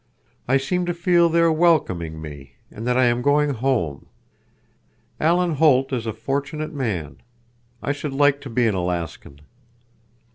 [0.47, 4.07] I seem to feel they are welcoming me and that I am going home.
[5.19, 7.17] Alan Holt is a fortunate man.
[7.83, 9.41] I should like to be an Alaskan."